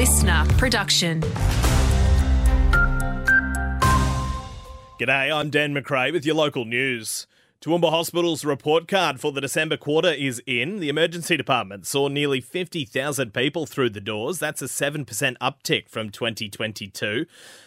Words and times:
listener 0.00 0.46
production. 0.56 1.20
G'day, 4.98 5.30
I'm 5.30 5.50
Dan 5.50 5.74
McRae 5.74 6.10
with 6.10 6.24
your 6.24 6.36
local 6.36 6.64
news. 6.64 7.26
Toowoomba 7.60 7.90
Hospital's 7.90 8.42
report 8.42 8.88
card 8.88 9.20
for 9.20 9.32
the 9.32 9.40
December 9.42 9.76
quarter 9.76 10.08
is 10.08 10.42
in. 10.46 10.80
The 10.80 10.88
emergency 10.88 11.36
department 11.36 11.86
saw 11.86 12.08
nearly 12.08 12.40
50,000 12.40 13.34
people 13.34 13.66
through 13.66 13.90
the 13.90 14.00
doors. 14.00 14.38
That's 14.38 14.62
a 14.62 14.64
7% 14.64 15.04
uptick 15.42 15.90
from 15.90 16.08
2022. 16.08 17.26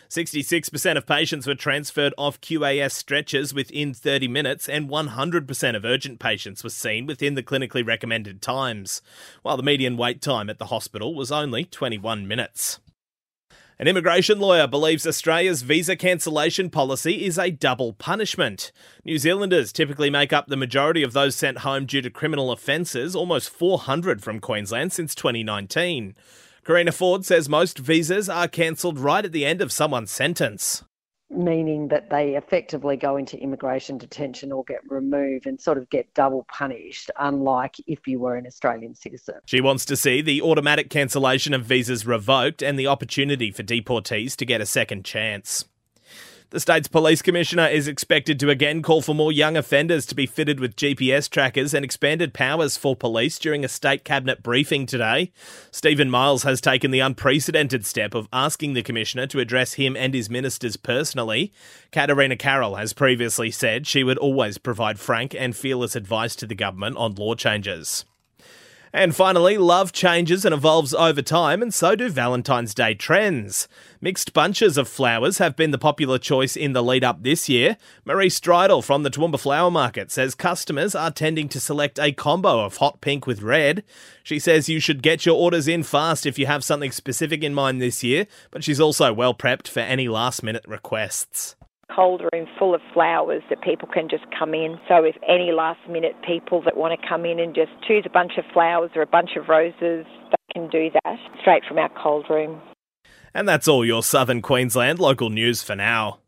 66% 0.09 0.97
of 0.97 1.05
patients 1.05 1.45
were 1.45 1.53
transferred 1.53 2.15
off 2.17 2.41
QAS 2.41 2.93
stretchers 2.93 3.53
within 3.53 3.93
30 3.93 4.27
minutes, 4.27 4.67
and 4.67 4.89
100% 4.89 5.75
of 5.75 5.85
urgent 5.85 6.17
patients 6.17 6.63
were 6.63 6.71
seen 6.71 7.05
within 7.05 7.35
the 7.35 7.43
clinically 7.43 7.85
recommended 7.85 8.41
times, 8.41 9.03
while 9.43 9.57
the 9.57 9.61
median 9.61 9.95
wait 9.95 10.23
time 10.23 10.49
at 10.49 10.57
the 10.57 10.67
hospital 10.67 11.13
was 11.13 11.31
only 11.31 11.65
21 11.65 12.27
minutes. 12.27 12.79
An 13.79 13.87
immigration 13.87 14.39
lawyer 14.39 14.67
believes 14.67 15.07
Australia's 15.07 15.63
visa 15.63 15.95
cancellation 15.95 16.69
policy 16.69 17.25
is 17.25 17.39
a 17.39 17.49
double 17.49 17.93
punishment. 17.93 18.71
New 19.03 19.17
Zealanders 19.17 19.73
typically 19.73 20.11
make 20.11 20.31
up 20.31 20.47
the 20.47 20.55
majority 20.55 21.01
of 21.01 21.13
those 21.13 21.35
sent 21.35 21.59
home 21.59 21.87
due 21.87 22.01
to 22.01 22.11
criminal 22.11 22.51
offences, 22.51 23.15
almost 23.15 23.49
400 23.49 24.21
from 24.21 24.39
Queensland 24.39 24.93
since 24.93 25.15
2019. 25.15 26.15
Karina 26.63 26.91
Ford 26.91 27.25
says 27.25 27.49
most 27.49 27.79
visas 27.79 28.29
are 28.29 28.47
cancelled 28.47 28.99
right 28.99 29.25
at 29.25 29.31
the 29.31 29.45
end 29.45 29.59
of 29.59 29.71
someone's 29.71 30.11
sentence 30.11 30.83
meaning 31.29 31.87
that 31.89 32.09
they 32.09 32.35
effectively 32.35 32.95
go 32.95 33.17
into 33.17 33.37
immigration 33.37 33.97
detention 33.97 34.51
or 34.51 34.63
get 34.63 34.81
removed 34.87 35.45
and 35.45 35.59
sort 35.59 35.77
of 35.77 35.89
get 35.89 36.13
double 36.13 36.45
punished, 36.51 37.09
unlike 37.19 37.75
if 37.87 38.07
you 38.07 38.19
were 38.19 38.35
an 38.35 38.45
Australian 38.45 38.95
citizen. 38.95 39.35
She 39.45 39.61
wants 39.61 39.85
to 39.85 39.95
see 39.95 40.21
the 40.21 40.41
automatic 40.41 40.89
cancellation 40.89 41.53
of 41.53 41.65
visas 41.65 42.05
revoked 42.05 42.61
and 42.61 42.77
the 42.77 42.87
opportunity 42.87 43.51
for 43.51 43.63
deportees 43.63 44.35
to 44.37 44.45
get 44.45 44.61
a 44.61 44.65
second 44.65 45.05
chance. 45.05 45.65
The 46.53 46.59
state's 46.59 46.87
police 46.87 47.23
commissioner 47.23 47.65
is 47.65 47.87
expected 47.87 48.39
to 48.39 48.51
again 48.51 48.83
call 48.83 49.01
for 49.01 49.15
more 49.15 49.31
young 49.31 49.57
offenders 49.57 50.05
to 50.05 50.13
be 50.13 50.27
fitted 50.27 50.59
with 50.59 50.75
GPS 50.75 51.27
trackers 51.27 51.73
and 51.73 51.83
expanded 51.83 52.31
powers 52.31 52.77
for 52.77 52.95
police 52.95 53.39
during 53.39 53.65
a 53.65 53.67
state 53.67 54.05
cabinet 54.05 54.43
briefing 54.43 54.85
today. 54.85 55.31
Steven 55.71 56.11
Miles 56.11 56.43
has 56.43 56.61
taken 56.61 56.91
the 56.91 56.99
unprecedented 56.99 57.87
step 57.87 58.13
of 58.13 58.27
asking 58.31 58.73
the 58.73 58.83
commissioner 58.83 59.25
to 59.25 59.39
address 59.39 59.73
him 59.73 59.97
and 59.97 60.13
his 60.13 60.29
ministers 60.29 60.77
personally. 60.77 61.51
Katarina 61.91 62.37
Carroll 62.37 62.75
has 62.75 62.93
previously 62.93 63.49
said 63.49 63.87
she 63.87 64.03
would 64.03 64.19
always 64.19 64.59
provide 64.59 64.99
frank 64.99 65.33
and 65.33 65.55
fearless 65.55 65.95
advice 65.95 66.35
to 66.35 66.45
the 66.45 66.53
government 66.53 66.97
on 66.97 67.15
law 67.15 67.33
changes. 67.33 68.05
And 68.95 69.15
finally, 69.15 69.57
love 69.57 69.91
changes 69.91 70.45
and 70.45 70.53
evolves 70.53 70.93
over 70.93 71.23
time, 71.23 71.63
and 71.63 71.73
so 71.73 71.95
do 71.95 72.09
Valentine's 72.09 72.75
Day 72.75 72.93
trends. 72.93 73.67
Mixed 73.99 74.33
bunches 74.33 74.77
of 74.77 74.87
flowers 74.87 75.39
have 75.39 75.55
been 75.55 75.71
the 75.71 75.79
popular 75.79 76.19
choice 76.19 76.55
in 76.55 76.73
the 76.73 76.83
lead 76.83 77.03
up 77.03 77.23
this 77.23 77.49
year. 77.49 77.77
Marie 78.05 78.29
Stridle 78.29 78.83
from 78.83 79.01
the 79.01 79.09
Toowoomba 79.09 79.39
Flower 79.39 79.71
Market 79.71 80.11
says 80.11 80.35
customers 80.35 80.93
are 80.93 81.09
tending 81.09 81.49
to 81.49 81.59
select 81.59 81.97
a 81.97 82.11
combo 82.11 82.63
of 82.63 82.77
hot 82.77 83.01
pink 83.01 83.25
with 83.25 83.41
red. 83.41 83.83
She 84.21 84.37
says 84.37 84.69
you 84.69 84.79
should 84.79 85.01
get 85.01 85.25
your 85.25 85.39
orders 85.39 85.67
in 85.67 85.81
fast 85.81 86.27
if 86.27 86.37
you 86.37 86.45
have 86.45 86.63
something 86.63 86.91
specific 86.91 87.43
in 87.43 87.55
mind 87.55 87.81
this 87.81 88.03
year, 88.03 88.27
but 88.51 88.63
she's 88.63 88.79
also 88.79 89.11
well 89.11 89.33
prepped 89.33 89.67
for 89.67 89.79
any 89.79 90.07
last 90.07 90.43
minute 90.43 90.65
requests 90.67 91.55
cold 91.95 92.21
room 92.33 92.47
full 92.57 92.73
of 92.73 92.81
flowers 92.93 93.43
that 93.49 93.61
people 93.61 93.87
can 93.87 94.09
just 94.09 94.25
come 94.37 94.53
in. 94.53 94.79
So 94.87 95.03
if 95.03 95.15
any 95.27 95.51
last 95.51 95.79
minute 95.89 96.15
people 96.25 96.61
that 96.63 96.77
want 96.77 96.99
to 96.99 97.07
come 97.07 97.25
in 97.25 97.39
and 97.39 97.53
just 97.53 97.71
choose 97.87 98.03
a 98.05 98.09
bunch 98.09 98.33
of 98.37 98.45
flowers 98.53 98.91
or 98.95 99.01
a 99.01 99.07
bunch 99.07 99.31
of 99.37 99.49
roses, 99.49 100.05
they 100.31 100.53
can 100.53 100.69
do 100.69 100.89
that 100.91 101.17
straight 101.41 101.63
from 101.67 101.77
our 101.77 101.89
cold 102.01 102.25
room. 102.29 102.61
And 103.33 103.47
that's 103.47 103.67
all 103.67 103.83
your 103.83 104.03
Southern 104.03 104.41
Queensland 104.41 104.99
local 104.99 105.29
news 105.29 105.63
for 105.63 105.75
now. 105.75 106.19